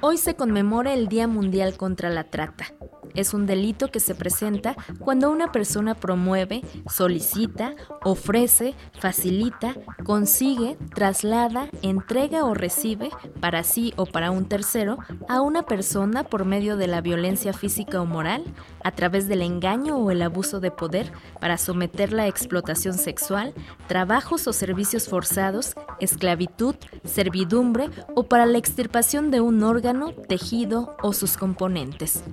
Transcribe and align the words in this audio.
Hoy 0.00 0.18
se 0.18 0.36
conmemora 0.36 0.92
el 0.92 1.08
Día 1.08 1.26
Mundial 1.26 1.76
contra 1.76 2.10
la 2.10 2.24
Trata. 2.24 2.66
Es 3.14 3.32
un 3.32 3.46
delito 3.46 3.90
que 3.90 4.00
se 4.00 4.14
presenta 4.14 4.74
cuando 4.98 5.30
una 5.30 5.52
persona 5.52 5.94
promueve, 5.94 6.62
solicita, 6.90 7.74
ofrece, 8.02 8.74
facilita, 8.98 9.74
consigue, 10.04 10.76
traslada, 10.94 11.68
entrega 11.82 12.44
o 12.44 12.54
recibe, 12.54 13.10
para 13.40 13.62
sí 13.62 13.92
o 13.96 14.06
para 14.06 14.32
un 14.32 14.46
tercero, 14.46 14.98
a 15.28 15.40
una 15.40 15.62
persona 15.62 16.24
por 16.24 16.44
medio 16.44 16.76
de 16.76 16.88
la 16.88 17.00
violencia 17.00 17.52
física 17.52 18.00
o 18.00 18.06
moral, 18.06 18.44
a 18.82 18.90
través 18.90 19.28
del 19.28 19.42
engaño 19.42 19.96
o 19.96 20.10
el 20.10 20.20
abuso 20.20 20.58
de 20.58 20.72
poder, 20.72 21.12
para 21.40 21.56
someterla 21.56 22.24
a 22.24 22.28
explotación 22.28 22.94
sexual, 22.94 23.54
trabajos 23.86 24.46
o 24.48 24.52
servicios 24.52 25.08
forzados, 25.08 25.74
esclavitud, 26.00 26.74
servidumbre 27.04 27.90
o 28.14 28.24
para 28.24 28.46
la 28.46 28.58
extirpación 28.58 29.30
de 29.30 29.40
un 29.40 29.62
órgano, 29.62 30.12
tejido 30.28 30.96
o 31.02 31.12
sus 31.12 31.36
componentes. 31.36 32.24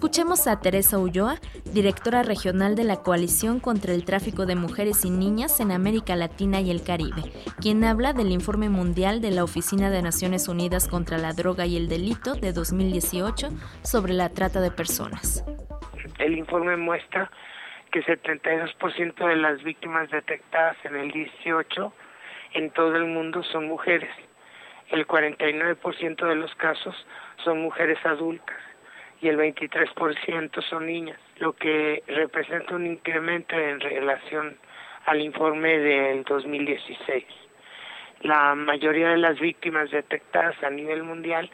Escuchemos 0.00 0.46
a 0.46 0.58
Teresa 0.58 0.96
Ulloa, 0.96 1.34
directora 1.74 2.22
regional 2.22 2.74
de 2.74 2.84
la 2.84 3.02
Coalición 3.02 3.60
contra 3.60 3.92
el 3.92 4.06
Tráfico 4.06 4.46
de 4.46 4.54
Mujeres 4.54 5.04
y 5.04 5.10
Niñas 5.10 5.60
en 5.60 5.70
América 5.70 6.16
Latina 6.16 6.58
y 6.62 6.70
el 6.70 6.82
Caribe, 6.82 7.20
quien 7.60 7.84
habla 7.84 8.14
del 8.14 8.32
informe 8.32 8.70
mundial 8.70 9.20
de 9.20 9.30
la 9.30 9.44
Oficina 9.44 9.90
de 9.90 10.00
Naciones 10.00 10.48
Unidas 10.48 10.88
contra 10.88 11.18
la 11.18 11.34
Droga 11.34 11.66
y 11.66 11.76
el 11.76 11.90
Delito 11.90 12.34
de 12.34 12.54
2018 12.54 13.50
sobre 13.82 14.14
la 14.14 14.30
trata 14.30 14.62
de 14.62 14.70
personas. 14.70 15.44
El 16.18 16.38
informe 16.38 16.78
muestra 16.78 17.30
que 17.92 18.02
72% 18.02 19.28
de 19.28 19.36
las 19.36 19.62
víctimas 19.62 20.10
detectadas 20.10 20.78
en 20.84 20.96
el 20.96 21.10
18 21.10 21.92
en 22.54 22.70
todo 22.70 22.96
el 22.96 23.04
mundo 23.04 23.42
son 23.52 23.68
mujeres. 23.68 24.08
El 24.88 25.06
49% 25.06 26.26
de 26.26 26.36
los 26.36 26.54
casos 26.54 26.94
son 27.44 27.60
mujeres 27.60 27.98
adultas 28.06 28.69
y 29.20 29.28
el 29.28 29.36
23% 29.38 30.62
son 30.62 30.86
niñas, 30.86 31.18
lo 31.38 31.52
que 31.52 32.02
representa 32.06 32.74
un 32.74 32.86
incremento 32.86 33.56
en 33.56 33.80
relación 33.80 34.56
al 35.06 35.20
informe 35.20 35.78
del 35.78 36.24
2016. 36.24 37.24
La 38.22 38.54
mayoría 38.54 39.10
de 39.10 39.18
las 39.18 39.38
víctimas 39.38 39.90
detectadas 39.90 40.62
a 40.62 40.70
nivel 40.70 41.02
mundial 41.02 41.50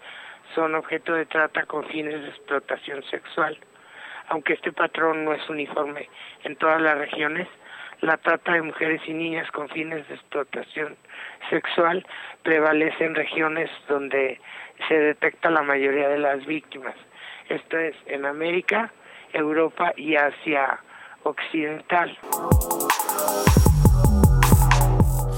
son 0.55 0.75
objeto 0.75 1.14
de 1.14 1.27
trata 1.27 1.64
con 1.67 1.84
fines 1.86 2.20
de 2.23 2.28
explotación 2.28 3.03
sexual. 3.05 3.58
Aunque 4.28 4.55
este 4.55 4.73
patrón 4.73 5.25
no 5.25 5.33
es 5.33 5.48
uniforme 5.48 6.08
en 6.45 6.56
todas 6.56 6.80
las 6.80 6.98
regiones, 6.98 7.48
la 8.01 8.17
trata 8.19 8.53
de 8.53 8.62
mujeres 8.62 9.01
y 9.06 9.12
niñas 9.12 9.51
con 9.53 9.69
fines 9.69 10.06
de 10.08 10.14
explotación 10.14 10.97
sexual 11.48 12.06
prevalece 12.42 13.05
en 13.05 13.14
regiones 13.14 13.70
donde 13.89 14.41
se 14.89 14.98
detecta 14.98 15.51
la 15.51 15.62
mayoría 15.62 16.08
de 16.08 16.19
las 16.19 16.45
víctimas. 16.47 16.95
Esto 17.48 17.78
es 17.78 17.94
en 18.06 18.27
América, 18.27 18.92
Europa 19.33 19.92
y 19.97 20.16
Asia 20.16 20.80
Occidental. 21.22 22.16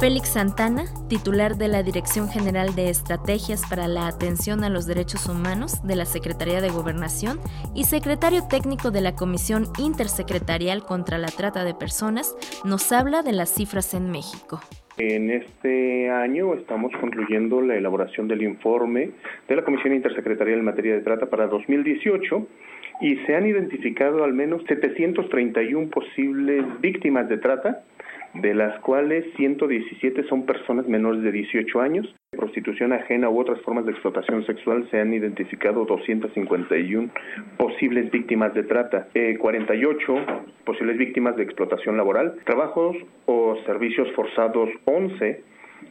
Félix 0.01 0.29
Santana, 0.29 0.85
titular 1.09 1.57
de 1.57 1.67
la 1.67 1.83
Dirección 1.83 2.29
General 2.29 2.73
de 2.77 2.89
Estrategias 2.89 3.63
para 3.69 3.89
la 3.89 4.07
Atención 4.07 4.63
a 4.63 4.71
los 4.71 4.87
Derechos 4.87 5.27
Humanos 5.27 5.83
de 5.83 5.97
la 5.97 6.05
Secretaría 6.05 6.61
de 6.61 6.71
Gobernación 6.71 7.41
y 7.75 7.83
secretario 7.85 8.47
técnico 8.47 8.93
de 8.93 9.01
la 9.01 9.17
Comisión 9.17 9.67
Intersecretarial 9.77 10.85
contra 10.85 11.19
la 11.19 11.29
Trata 11.29 11.65
de 11.65 11.75
Personas, 11.75 12.37
nos 12.65 12.93
habla 12.93 13.23
de 13.23 13.33
las 13.33 13.53
cifras 13.53 13.93
en 13.93 14.11
México. 14.13 14.61
En 14.99 15.31
este 15.31 16.11
año 16.11 16.55
estamos 16.55 16.91
concluyendo 17.01 17.61
la 17.61 17.77
elaboración 17.77 18.27
del 18.27 18.43
informe 18.43 19.11
de 19.47 19.55
la 19.55 19.63
Comisión 19.63 19.95
Intersecretarial 19.95 20.59
en 20.59 20.65
materia 20.65 20.95
de 20.95 21.03
trata 21.03 21.27
para 21.27 21.47
2018 21.47 22.49
y 23.01 23.17
se 23.27 23.35
han 23.37 23.47
identificado 23.47 24.25
al 24.25 24.33
menos 24.33 24.63
731 24.69 25.89
posibles 25.91 26.65
víctimas 26.81 27.29
de 27.29 27.39
trata 27.39 27.83
de 28.35 28.55
las 28.55 28.79
cuales 28.81 29.25
117 29.37 30.25
son 30.29 30.45
personas 30.45 30.87
menores 30.87 31.23
de 31.23 31.33
18 31.33 31.81
años. 31.81 32.15
Prostitución 32.31 32.93
ajena 32.93 33.31
u 33.31 33.41
otras 33.41 33.61
formas 33.63 33.87
de 33.87 33.93
explotación 33.93 34.45
sexual 34.45 34.87
se 34.91 35.01
han 35.01 35.15
identificado 35.15 35.85
251 35.85 37.11
posibles 37.57 38.11
víctimas 38.11 38.55
de 38.55 38.65
trata, 38.65 39.09
48 39.39 40.17
eh, 40.17 40.27
posibles 40.65 40.99
víctimas 40.99 41.37
de 41.37 41.45
explotación 41.45 41.97
laboral, 41.97 42.35
trabajos 42.45 42.97
o 43.27 43.57
servicios 43.65 44.09
forzados 44.15 44.69
11, 44.85 45.43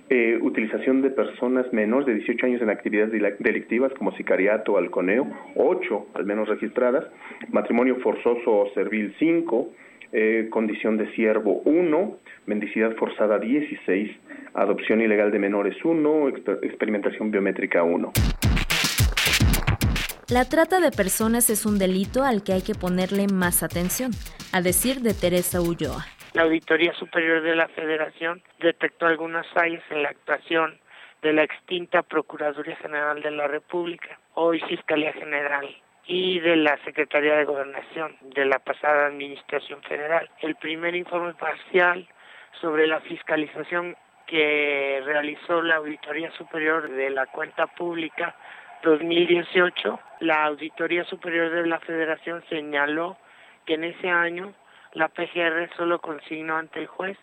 eh, 0.09 0.39
utilización 0.41 1.01
de 1.01 1.09
personas 1.09 1.71
menores 1.73 2.07
de 2.07 2.15
18 2.15 2.45
años 2.45 2.61
en 2.61 2.69
actividades 2.69 3.11
delictivas 3.39 3.91
como 3.97 4.11
sicariato 4.13 4.73
o 4.73 4.77
halconeo, 4.77 5.27
8 5.55 6.07
al 6.13 6.25
menos 6.25 6.47
registradas, 6.47 7.05
matrimonio 7.49 7.97
forzoso 7.97 8.51
o 8.51 8.69
servil 8.73 9.13
5, 9.19 9.69
eh, 10.13 10.47
condición 10.49 10.95
de 10.97 11.11
siervo 11.13 11.61
1, 11.65 12.17
mendicidad 12.45 12.95
forzada 12.95 13.37
16, 13.37 14.11
adopción 14.53 15.01
ilegal 15.01 15.31
de 15.31 15.39
menores 15.39 15.75
1, 15.83 16.29
experimentación 16.29 17.29
biométrica 17.29 17.83
1. 17.83 18.13
La 20.29 20.45
trata 20.45 20.79
de 20.79 20.91
personas 20.91 21.49
es 21.49 21.65
un 21.65 21.77
delito 21.77 22.23
al 22.23 22.43
que 22.43 22.53
hay 22.53 22.61
que 22.61 22.75
ponerle 22.75 23.27
más 23.27 23.63
atención, 23.63 24.11
a 24.51 24.61
decir 24.61 25.01
de 25.01 25.13
Teresa 25.13 25.61
Ulloa. 25.61 26.16
La 26.37 26.43
Auditoría 26.43 26.93
Superior 26.93 27.41
de 27.41 27.55
la 27.55 27.67
Federación 27.69 28.43
detectó 28.59 29.07
algunas 29.07 29.47
fallas 29.53 29.81
en 29.89 30.03
la 30.03 30.09
actuación 30.09 30.79
de 31.23 31.33
la 31.33 31.41
extinta 31.41 32.03
Procuraduría 32.03 32.75
General 32.75 33.19
de 33.23 33.31
la 33.31 33.47
República, 33.47 34.19
hoy 34.35 34.59
Fiscalía 34.69 35.13
General, 35.13 35.67
y 36.05 36.39
de 36.39 36.55
la 36.57 36.77
Secretaría 36.85 37.37
de 37.37 37.45
Gobernación 37.45 38.17
de 38.21 38.45
la 38.45 38.59
pasada 38.59 39.07
Administración 39.07 39.81
Federal. 39.81 40.29
El 40.41 40.53
primer 40.57 40.95
informe 40.95 41.33
parcial 41.33 42.07
sobre 42.61 42.85
la 42.85 42.99
fiscalización 42.99 43.95
que 44.27 45.01
realizó 45.05 45.63
la 45.63 45.77
Auditoría 45.77 46.29
Superior 46.33 46.87
de 46.87 47.09
la 47.09 47.25
Cuenta 47.25 47.65
Pública 47.65 48.35
2018, 48.83 49.99
la 50.19 50.43
Auditoría 50.43 51.03
Superior 51.05 51.49
de 51.49 51.65
la 51.65 51.79
Federación 51.79 52.43
señaló 52.47 53.17
que 53.65 53.73
en 53.73 53.85
ese 53.85 54.07
año 54.07 54.53
la 54.93 55.09
PGR 55.09 55.69
solo 55.75 55.99
consignó 55.99 56.57
ante 56.57 56.79
el 56.79 56.87
juez 56.87 57.17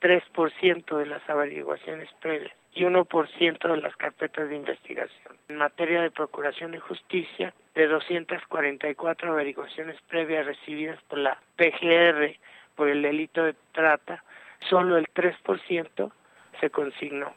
3% 0.00 0.98
de 0.98 1.06
las 1.06 1.28
averiguaciones 1.28 2.10
previas 2.20 2.52
y 2.74 2.84
1% 2.84 3.68
de 3.68 3.76
las 3.80 3.96
carpetas 3.96 4.48
de 4.48 4.56
investigación. 4.56 5.36
En 5.48 5.56
materia 5.56 6.02
de 6.02 6.10
procuración 6.10 6.72
de 6.72 6.80
justicia, 6.80 7.54
de 7.74 7.86
244 7.86 9.32
averiguaciones 9.32 9.96
previas 10.08 10.46
recibidas 10.46 11.00
por 11.08 11.18
la 11.18 11.38
PGR 11.56 12.36
por 12.74 12.88
el 12.88 13.02
delito 13.02 13.44
de 13.44 13.54
trata, 13.72 14.22
solo 14.68 14.96
el 14.96 15.06
3% 15.06 16.12
se 16.60 16.70
consignó. 16.70 17.32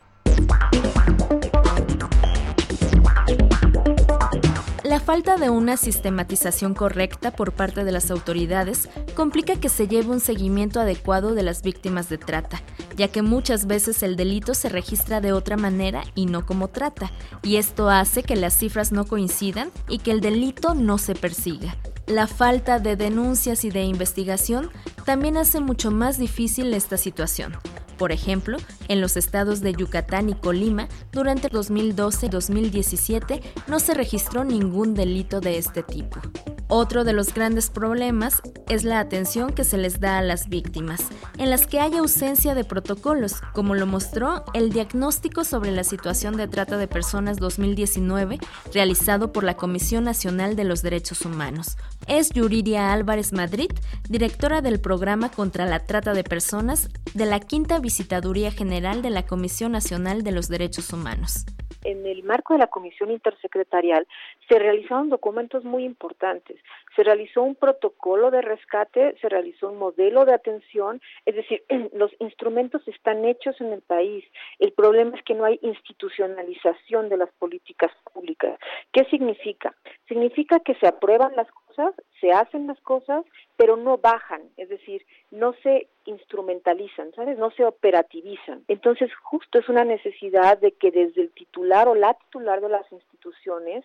La 4.88 5.02
falta 5.02 5.36
de 5.36 5.50
una 5.50 5.75
sistematización 5.75 6.74
correcta 6.74 7.31
por 7.31 7.52
parte 7.52 7.84
de 7.84 7.92
las 7.92 8.09
autoridades 8.09 8.88
complica 9.16 9.58
que 9.58 9.68
se 9.68 9.90
lleve 9.90 10.12
un 10.12 10.22
seguimiento 10.22 10.80
adecuado 10.80 11.36
de 11.36 11.44
las 11.44 11.62
víctimas 11.62 12.08
de 12.08 12.18
trata, 12.18 12.62
ya 12.96 13.09
que 13.09 13.22
muchas 13.22 13.68
veces 13.68 14.02
el 14.02 14.16
delito 14.16 14.53
se 14.53 14.70
registra 14.70 15.20
de 15.20 15.34
otra 15.34 15.58
manera 15.58 16.06
y 16.16 16.26
no 16.26 16.46
como 16.46 16.70
trata, 16.70 17.12
y 17.44 17.58
esto 17.58 17.90
hace 17.90 18.24
que 18.24 18.38
las 18.38 18.58
cifras 18.58 18.94
no 18.94 19.03
coincidan 19.03 19.72
y 19.90 19.97
que 19.97 20.12
el 20.12 20.22
delito 20.22 20.74
no 20.74 20.97
se 21.00 21.16
persiga. 21.16 21.76
La 22.06 22.26
falta 22.26 22.80
de 22.80 22.96
denuncias 22.96 23.66
y 23.66 23.72
de 23.72 23.84
investigación 23.84 24.72
también 25.03 25.36
hace 25.36 25.59
mucho 25.59 25.92
más 25.92 26.18
difícil 26.18 26.74
esta 26.74 26.96
situación. 26.96 27.58
Por 27.97 28.12
ejemplo, 28.12 28.58
en 28.88 29.02
los 29.02 29.17
estados 29.17 29.61
de 29.61 29.73
Yucatán 29.73 30.29
y 30.29 30.35
Colima, 30.35 30.88
durante 31.11 31.49
2012-2017 31.49 33.41
no 33.67 33.79
se 33.79 33.94
registró 33.94 34.44
ningún 34.44 34.94
delito 34.94 35.41
de 35.41 35.58
este 35.58 35.84
tipo. 35.84 36.20
Otro 36.69 37.05
de 37.05 37.14
los 37.14 37.34
grandes 37.34 37.69
problemas 37.69 38.41
es 38.67 38.84
la 38.84 38.99
atención 38.99 39.53
que 39.53 39.64
se 39.64 39.78
les 39.78 40.02
da 40.02 40.17
a 40.17 40.22
las 40.22 40.49
víctimas, 40.49 41.02
en 41.37 41.49
las 41.49 41.66
que 41.66 41.79
hay 41.79 41.96
ausencia 41.96 42.55
de 42.55 42.66
protocolos, 42.66 43.35
como 43.53 43.73
lo 43.73 43.85
mostró 43.85 44.43
el 44.53 44.72
diagnóstico 44.72 45.46
sobre 45.46 45.72
la 45.72 45.85
situación 45.85 46.35
de 46.35 46.49
trata 46.49 46.75
de 46.78 46.87
personas 46.90 47.37
2019 47.37 48.40
realizado 48.73 49.31
por 49.31 49.46
la 49.46 49.55
Comisión 49.55 50.03
Nacional 50.03 50.58
de 50.58 50.66
los 50.66 50.81
Derechos 50.81 51.22
Humanos. 51.22 51.78
Es 52.05 52.31
Yuridia 52.31 52.91
Álvarez 52.91 53.31
Madrid, 53.31 53.72
directora 54.09 54.61
del 54.61 54.81
programa 54.81 55.29
contra 55.29 55.66
la 55.66 55.85
trata 55.85 56.13
de 56.13 56.25
personas 56.25 56.90
de 57.13 57.25
la 57.25 57.40
Quinta 57.40 57.79
Visitaduría 57.79 58.52
General 58.52 59.02
de 59.02 59.09
la 59.09 59.25
Comisión 59.25 59.72
Nacional 59.72 60.22
de 60.23 60.31
los 60.34 60.49
Derechos 60.49 60.91
Humanos 60.91 61.46
en 61.87 62.05
el 62.05 62.23
marco 62.23 62.53
de 62.53 62.59
la 62.59 62.67
Comisión 62.67 63.11
Intersecretarial 63.11 64.05
se 64.49 64.59
realizaron 64.59 65.09
documentos 65.09 65.63
muy 65.63 65.85
importantes. 65.85 66.57
Se 66.95 67.03
realizó 67.03 67.41
un 67.41 67.55
protocolo 67.55 68.29
de 68.29 68.41
rescate, 68.41 69.16
se 69.22 69.29
realizó 69.29 69.69
un 69.69 69.79
modelo 69.79 70.25
de 70.25 70.34
atención, 70.34 71.01
es 71.25 71.35
decir, 71.35 71.63
los 71.93 72.11
instrumentos 72.19 72.85
están 72.89 73.23
hechos 73.23 73.59
en 73.61 73.72
el 73.72 73.81
país. 73.81 74.25
El 74.59 74.73
problema 74.73 75.16
es 75.16 75.23
que 75.23 75.34
no 75.34 75.45
hay 75.45 75.59
institucionalización 75.61 77.07
de 77.07 77.17
las 77.17 77.31
políticas 77.39 77.91
públicas. 78.13 78.59
¿Qué 78.91 79.05
significa? 79.05 79.73
Significa 80.09 80.59
que 80.59 80.75
se 80.75 80.87
aprueban 80.87 81.35
las 81.37 81.47
cosas, 81.78 81.96
se 82.20 82.32
hacen 82.32 82.68
las 82.68 82.79
cosas, 82.82 83.24
pero 83.56 83.76
no 83.78 83.97
bajan, 83.97 84.41
es 84.58 84.70
decir, 84.70 85.06
no 85.32 85.53
se 85.64 85.88
instrumentalizan, 86.06 87.14
¿sabes? 87.14 87.38
No 87.38 87.52
se 87.52 87.66
operativizan. 87.66 88.64
Entonces, 88.68 89.12
justo 89.22 89.59
es 89.59 89.70
una 89.70 89.84
necesidad 89.84 90.58
de 90.58 90.72
que 90.72 90.91
desde 90.91 91.22
el 91.22 91.32
titular 91.32 91.88
o 91.88 91.96
la 91.96 92.14
titular 92.16 92.62
de 92.62 92.70
las 92.70 92.91
instituciones 92.91 93.84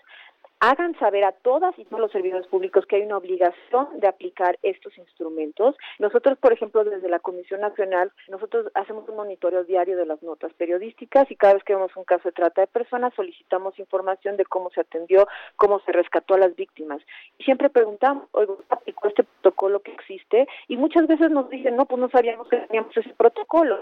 hagan 0.62 0.96
saber 1.00 1.24
a 1.24 1.32
todas 1.32 1.76
y 1.76 1.84
todos 1.84 2.00
los 2.00 2.12
servidores 2.12 2.46
públicos 2.46 2.86
que 2.86 2.94
hay 2.94 3.02
una 3.02 3.16
obligación 3.16 3.98
de 3.98 4.06
aplicar 4.06 4.60
estos 4.62 4.96
instrumentos. 4.96 5.74
Nosotros, 5.98 6.38
por 6.38 6.52
ejemplo, 6.52 6.84
desde 6.84 7.08
la 7.08 7.18
Comisión 7.18 7.60
Nacional, 7.60 8.12
nosotros 8.28 8.70
hacemos 8.74 9.08
un 9.08 9.16
monitoreo 9.16 9.64
diario 9.64 9.96
de 9.96 10.06
las 10.06 10.22
notas 10.22 10.52
periodísticas 10.54 11.28
y 11.32 11.36
cada 11.36 11.54
vez 11.54 11.64
que 11.64 11.74
vemos 11.74 11.90
un 11.96 12.04
caso 12.04 12.28
de 12.28 12.32
trata 12.32 12.60
de 12.60 12.68
personas 12.68 13.12
solicitamos 13.14 13.76
información 13.80 14.36
de 14.36 14.44
cómo 14.44 14.70
se 14.70 14.82
atendió, 14.82 15.26
cómo 15.56 15.80
se 15.80 15.90
rescató 15.90 16.34
a 16.34 16.38
las 16.38 16.54
víctimas. 16.54 17.02
Y 17.38 17.42
siempre 17.42 17.68
preguntamos, 17.68 18.28
oiga, 18.30 18.54
¿aplicó 18.68 19.08
este 19.08 19.24
protocolo 19.24 19.80
que 19.80 19.90
existe? 19.90 20.46
Y 20.68 20.76
muchas 20.76 21.08
veces 21.08 21.32
nos 21.32 21.50
dicen, 21.50 21.74
no, 21.74 21.86
pues 21.86 22.00
no 22.00 22.08
sabíamos 22.08 22.48
que 22.48 22.58
teníamos 22.58 22.96
ese 22.96 23.12
protocolo. 23.14 23.80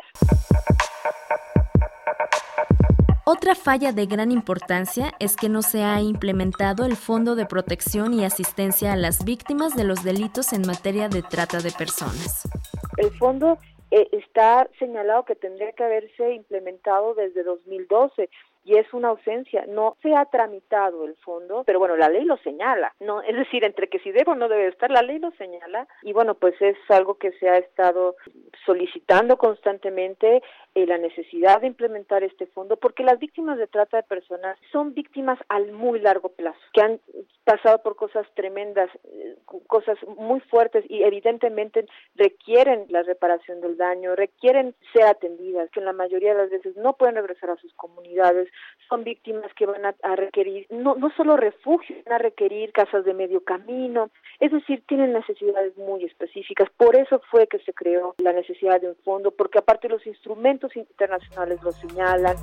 Otra 3.26 3.54
falla 3.54 3.92
de 3.92 4.06
gran 4.06 4.32
importancia 4.32 5.12
es 5.18 5.36
que 5.36 5.48
no 5.48 5.62
se 5.62 5.82
ha 5.82 6.00
implementado 6.00 6.86
el 6.86 6.96
Fondo 6.96 7.34
de 7.34 7.44
Protección 7.44 8.14
y 8.14 8.24
Asistencia 8.24 8.94
a 8.94 8.96
las 8.96 9.24
Víctimas 9.24 9.76
de 9.76 9.84
los 9.84 10.02
Delitos 10.02 10.52
en 10.52 10.62
materia 10.66 11.08
de 11.08 11.22
trata 11.22 11.58
de 11.58 11.70
personas. 11.70 12.48
El 12.96 13.10
fondo 13.10 13.58
eh, 13.90 14.08
está 14.12 14.68
señalado 14.78 15.24
que 15.24 15.34
tendría 15.34 15.72
que 15.72 15.84
haberse 15.84 16.32
implementado 16.32 17.14
desde 17.14 17.42
2012 17.42 18.30
y 18.64 18.76
es 18.76 18.92
una 18.94 19.08
ausencia. 19.08 19.64
No 19.66 19.96
se 20.02 20.14
ha 20.14 20.24
tramitado 20.26 21.04
el 21.04 21.16
fondo, 21.16 21.64
pero 21.64 21.78
bueno, 21.78 21.96
la 21.96 22.08
ley 22.08 22.24
lo 22.24 22.36
señala, 22.38 22.94
no, 23.00 23.20
es 23.22 23.36
decir, 23.36 23.64
entre 23.64 23.88
que 23.88 23.98
si 23.98 24.12
debe 24.12 24.32
o 24.32 24.34
no 24.34 24.48
debe 24.48 24.68
estar, 24.68 24.90
la 24.90 25.02
ley 25.02 25.18
lo 25.18 25.30
señala 25.32 25.86
y 26.02 26.12
bueno, 26.12 26.34
pues 26.34 26.54
es 26.60 26.76
algo 26.88 27.14
que 27.18 27.32
se 27.32 27.48
ha 27.48 27.58
estado 27.58 28.16
solicitando 28.64 29.36
constantemente 29.36 30.42
eh, 30.74 30.86
la 30.86 30.98
necesidad 30.98 31.60
de 31.60 31.66
implementar 31.66 32.22
este 32.22 32.46
fondo 32.46 32.76
porque 32.76 33.02
las 33.02 33.18
víctimas 33.18 33.58
de 33.58 33.66
trata 33.66 33.96
de 33.96 34.02
personas 34.04 34.56
son 34.70 34.94
víctimas 34.94 35.38
al 35.48 35.72
muy 35.72 36.00
largo 36.00 36.28
plazo, 36.28 36.58
que 36.72 36.80
han 36.80 37.00
pasado 37.44 37.82
por 37.82 37.96
cosas 37.96 38.26
tremendas, 38.34 38.88
eh, 39.04 39.36
cosas 39.66 39.98
muy 40.16 40.40
fuertes 40.40 40.84
y 40.88 41.02
evidentemente 41.02 41.86
requieren 42.14 42.86
la 42.88 43.02
reparación 43.02 43.60
del 43.60 43.76
daño, 43.76 44.14
requieren 44.14 44.74
ser 44.92 45.04
atendidas, 45.04 45.70
que 45.70 45.80
en 45.80 45.86
la 45.86 45.92
mayoría 45.92 46.34
de 46.34 46.42
las 46.42 46.50
veces 46.50 46.76
no 46.76 46.92
pueden 46.92 47.16
regresar 47.16 47.50
a 47.50 47.56
sus 47.56 47.72
comunidades, 47.74 48.48
son 48.88 49.04
víctimas 49.04 49.52
que 49.54 49.66
van 49.66 49.84
a, 49.86 50.16
requerir 50.16 50.66
no, 50.70 50.94
no 50.94 51.10
solo 51.16 51.36
refugio, 51.36 51.96
van 52.06 52.14
a 52.14 52.18
requerir 52.18 52.72
casas 52.72 53.04
de 53.04 53.14
medio 53.14 53.42
camino, 53.42 54.10
es 54.38 54.52
decir, 54.52 54.82
tienen 54.86 55.12
necesidades 55.12 55.76
muy 55.76 56.04
específicas. 56.04 56.68
Por 56.76 56.96
eso 56.96 57.20
fue 57.30 57.46
que 57.46 57.58
se 57.60 57.72
creó 57.72 58.14
la 58.18 58.32
necesidad 58.32 58.49
de 58.80 58.88
un 58.88 58.96
fondo, 59.04 59.30
porque 59.30 59.58
aparte 59.58 59.88
los 59.88 60.04
instrumentos 60.06 60.74
internacionales 60.76 61.62
lo 61.62 61.72
señalan. 61.72 62.36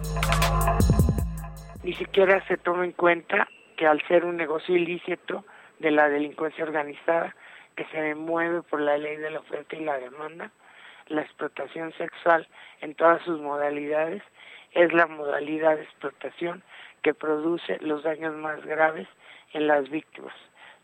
Ni 1.83 1.93
siquiera 1.93 2.45
se 2.47 2.57
toma 2.57 2.85
en 2.85 2.93
cuenta 2.93 3.47
que 3.75 3.85
al 3.85 4.01
ser 4.07 4.25
un 4.25 4.37
negocio 4.37 4.75
ilícito 4.75 5.43
de 5.79 5.91
la 5.91 6.09
delincuencia 6.09 6.63
organizada 6.63 7.35
que 7.75 7.85
se 7.85 8.15
mueve 8.15 8.61
por 8.63 8.81
la 8.81 8.97
ley 8.97 9.17
de 9.17 9.31
la 9.31 9.39
oferta 9.39 9.75
y 9.75 9.83
la 9.83 9.99
demanda, 9.99 10.51
la 11.07 11.21
explotación 11.21 11.93
sexual 11.93 12.47
en 12.81 12.95
todas 12.95 13.21
sus 13.23 13.39
modalidades 13.39 14.23
es 14.71 14.93
la 14.93 15.07
modalidad 15.07 15.75
de 15.75 15.83
explotación 15.83 16.63
que 17.03 17.13
produce 17.13 17.77
los 17.81 18.03
daños 18.03 18.35
más 18.35 18.65
graves 18.65 19.07
en 19.53 19.67
las 19.67 19.89
víctimas, 19.89 20.35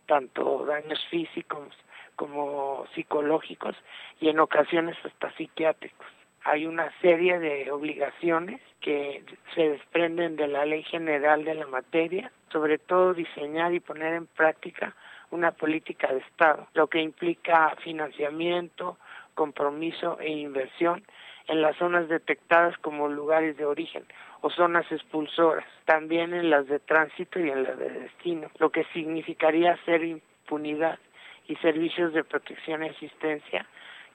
tanto 0.05 0.65
daños 0.65 1.03
físicos 1.09 1.69
como 2.15 2.85
psicológicos 2.93 3.75
y 4.19 4.29
en 4.29 4.39
ocasiones 4.39 4.97
hasta 5.03 5.31
psiquiátricos. 5.35 6.07
Hay 6.45 6.65
una 6.65 6.91
serie 6.99 7.39
de 7.39 7.71
obligaciones 7.71 8.59
que 8.81 9.23
se 9.55 9.69
desprenden 9.69 10.35
de 10.35 10.47
la 10.47 10.65
ley 10.65 10.83
general 10.83 11.45
de 11.45 11.55
la 11.55 11.67
materia, 11.67 12.31
sobre 12.51 12.77
todo 12.77 13.13
diseñar 13.13 13.73
y 13.73 13.79
poner 13.79 14.13
en 14.13 14.27
práctica 14.27 14.93
una 15.31 15.51
política 15.51 16.11
de 16.11 16.19
Estado, 16.19 16.67
lo 16.73 16.87
que 16.87 17.01
implica 17.01 17.75
financiamiento, 17.83 18.97
compromiso 19.33 20.19
e 20.19 20.29
inversión 20.29 21.03
en 21.47 21.61
las 21.61 21.75
zonas 21.77 22.07
detectadas 22.07 22.77
como 22.77 23.07
lugares 23.07 23.57
de 23.57 23.65
origen 23.65 24.05
o 24.41 24.49
zonas 24.49 24.89
expulsoras, 24.91 25.65
también 25.85 26.33
en 26.33 26.49
las 26.49 26.67
de 26.67 26.79
tránsito 26.79 27.39
y 27.39 27.49
en 27.49 27.63
las 27.63 27.77
de 27.77 27.89
destino, 27.89 28.49
lo 28.59 28.69
que 28.69 28.83
significaría 28.93 29.73
hacer 29.73 30.03
impunidad 30.03 30.99
y 31.47 31.55
servicios 31.57 32.13
de 32.13 32.23
protección 32.23 32.83
y 32.83 32.89
asistencia 32.89 33.65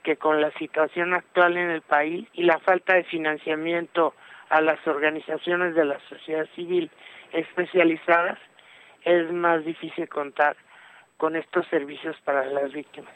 que 0.03 0.17
con 0.17 0.41
la 0.41 0.51
situación 0.53 1.15
actual 1.15 1.57
en 1.57 1.71
el 1.71 1.83
país 1.83 2.27
y 2.33 2.45
la 2.45 2.59
falta 2.61 2.95
de 2.95 3.05
financiamiento 3.05 4.15
a 4.49 4.61
las 4.61 4.85
organizaciones 4.87 5.75
de 5.75 5.85
la 5.85 6.01
sociedad 6.09 6.47
civil 6.55 6.91
especializadas 7.33 8.39
es 9.05 9.31
más 9.33 9.65
difícil 9.65 10.09
contar 10.09 10.57
con 11.17 11.37
estos 11.37 11.67
servicios 11.67 12.17
para 12.25 12.47
las 12.47 12.73
víctimas. 12.73 13.13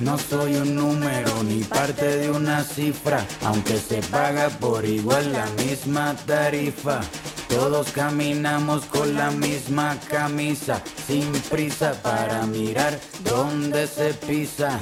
No 0.00 0.18
soy 0.18 0.56
un 0.56 0.74
número 0.74 1.30
ni 1.44 1.62
parte 1.62 2.04
de 2.04 2.30
una 2.30 2.60
cifra, 2.62 3.18
aunque 3.46 3.74
se 3.74 4.02
paga 4.10 4.48
por 4.60 4.84
igual 4.84 5.32
la 5.32 5.46
misma 5.62 6.16
tarifa. 6.26 7.00
Todos 7.54 7.92
caminamos 7.92 8.84
con 8.86 9.14
la 9.14 9.30
misma 9.30 9.96
camisa, 10.10 10.84
sin 10.84 11.30
prisa 11.48 11.92
para 12.02 12.44
mirar 12.46 12.94
dónde 13.22 13.86
se 13.86 14.12
pisa. 14.26 14.80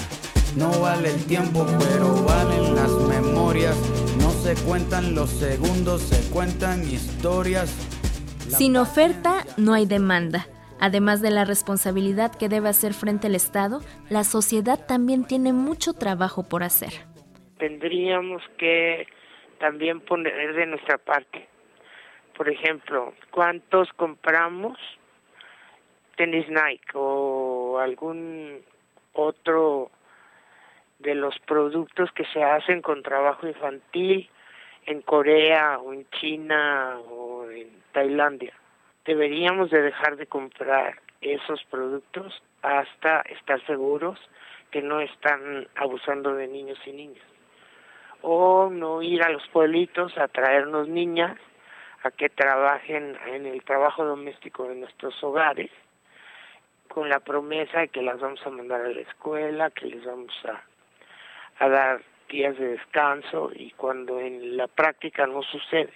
No 0.56 0.80
vale 0.80 1.10
el 1.10 1.26
tiempo, 1.26 1.66
pero 1.78 2.24
valen 2.24 2.74
las 2.74 2.90
memorias. 3.08 3.76
No 4.18 4.30
se 4.30 4.54
cuentan 4.64 5.14
los 5.14 5.28
segundos, 5.28 6.00
se 6.00 6.32
cuentan 6.32 6.82
historias. 6.82 7.68
Sin 8.48 8.78
oferta 8.78 9.44
no 9.58 9.74
hay 9.74 9.84
demanda. 9.84 10.46
Además 10.80 11.20
de 11.20 11.30
la 11.30 11.44
responsabilidad 11.44 12.34
que 12.34 12.48
debe 12.48 12.70
hacer 12.70 12.94
frente 12.94 13.26
al 13.26 13.34
Estado, 13.34 13.82
la 14.08 14.24
sociedad 14.24 14.80
también 14.86 15.24
tiene 15.24 15.52
mucho 15.52 15.92
trabajo 15.92 16.48
por 16.48 16.62
hacer. 16.62 16.92
Tendríamos 17.58 18.42
que 18.56 19.06
también 19.60 20.00
poner 20.00 20.54
de 20.54 20.66
nuestra 20.66 20.96
parte. 20.96 21.51
Por 22.42 22.50
ejemplo, 22.50 23.14
¿cuántos 23.30 23.92
compramos 23.92 24.76
tenis 26.16 26.48
Nike 26.48 26.90
o 26.94 27.78
algún 27.78 28.64
otro 29.12 29.92
de 30.98 31.14
los 31.14 31.38
productos 31.46 32.10
que 32.10 32.24
se 32.32 32.42
hacen 32.42 32.82
con 32.82 33.04
trabajo 33.04 33.46
infantil 33.46 34.28
en 34.86 35.02
Corea 35.02 35.78
o 35.78 35.92
en 35.92 36.04
China 36.10 36.98
o 37.08 37.48
en 37.48 37.80
Tailandia? 37.92 38.52
deberíamos 39.04 39.70
de 39.70 39.80
dejar 39.80 40.16
de 40.16 40.26
comprar 40.26 41.00
esos 41.20 41.62
productos 41.70 42.42
hasta 42.62 43.20
estar 43.20 43.64
seguros 43.66 44.18
que 44.72 44.82
no 44.82 45.00
están 45.00 45.68
abusando 45.76 46.34
de 46.34 46.48
niños 46.48 46.80
y 46.86 46.90
niñas. 46.90 47.24
O 48.20 48.68
no 48.68 49.00
ir 49.00 49.22
a 49.22 49.30
los 49.30 49.46
pueblitos 49.52 50.18
a 50.18 50.26
traernos 50.26 50.88
niñas 50.88 51.38
a 52.04 52.10
que 52.10 52.28
trabajen 52.28 53.16
en 53.26 53.46
el 53.46 53.62
trabajo 53.64 54.04
doméstico 54.04 54.68
de 54.68 54.76
nuestros 54.76 55.22
hogares 55.22 55.70
con 56.88 57.08
la 57.08 57.20
promesa 57.20 57.80
de 57.80 57.88
que 57.88 58.02
las 58.02 58.20
vamos 58.20 58.40
a 58.46 58.50
mandar 58.50 58.82
a 58.82 58.88
la 58.88 59.00
escuela, 59.00 59.70
que 59.70 59.86
les 59.86 60.04
vamos 60.04 60.32
a, 60.44 61.68
dar 61.68 62.02
días 62.28 62.58
de 62.58 62.68
descanso 62.72 63.50
y 63.54 63.70
cuando 63.72 64.18
en 64.18 64.56
la 64.56 64.66
práctica 64.66 65.26
no 65.26 65.42
sucede, 65.42 65.92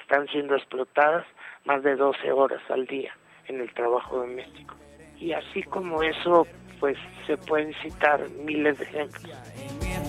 están 0.00 0.28
siendo 0.28 0.54
explotadas 0.54 1.26
más 1.64 1.82
de 1.82 1.96
12 1.96 2.30
horas 2.32 2.62
al 2.68 2.86
día 2.86 3.16
en 3.46 3.60
el 3.60 3.72
trabajo 3.72 4.18
doméstico. 4.18 4.76
Y 5.18 5.32
así 5.32 5.62
como 5.62 6.02
eso, 6.02 6.46
pues 6.78 6.98
se 7.26 7.36
pueden 7.38 7.72
citar 7.82 8.28
miles 8.30 8.78
de 8.78 8.84
ejemplos. 8.84 9.24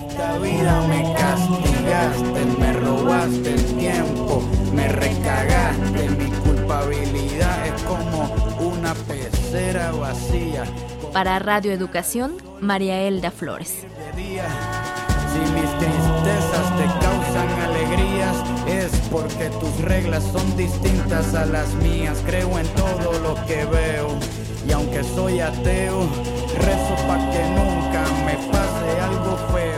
Esta 0.08 0.38
vida 0.38 0.80
me 0.88 1.14
castigaste, 1.14 2.60
me 2.60 2.72
robaste 2.74 3.54
el 3.54 3.78
tiempo, 3.78 4.42
me 4.78 4.88
recagaste, 4.88 6.08
mi 6.10 6.30
culpabilidad 6.46 7.66
es 7.66 7.82
como 7.82 8.32
una 8.60 8.94
pecera 8.94 9.90
vacía. 9.90 10.64
Para 11.12 11.40
Radio 11.40 11.72
Educación, 11.72 12.36
María 12.60 13.02
Elda 13.02 13.32
Flores. 13.32 13.84
Si 15.32 15.40
mis 15.52 15.70
tristezas 15.78 16.66
te 16.78 16.86
causan 17.04 17.50
alegrías, 17.68 18.36
es 18.68 18.92
porque 19.10 19.50
tus 19.60 19.68
Tus 19.78 19.86
reglas 19.86 20.24
son 20.32 20.56
distintas 20.56 21.34
a 21.34 21.44
las 21.44 21.74
mías, 21.74 22.22
creo 22.26 22.58
en 22.58 22.66
todo 22.68 23.12
lo 23.20 23.34
que 23.46 23.64
veo. 23.64 24.08
Y 24.66 24.72
aunque 24.72 25.04
soy 25.04 25.40
ateo, 25.40 26.08
rezo 26.66 26.94
para 27.06 27.30
que 27.30 27.42
nunca 27.58 28.02
me 28.26 28.34
pase 28.50 29.00
algo 29.00 29.36
feo. 29.52 29.77